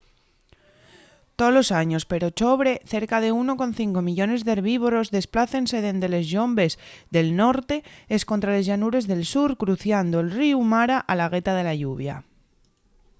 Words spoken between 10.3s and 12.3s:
ríu mara a la gueta de la lluvia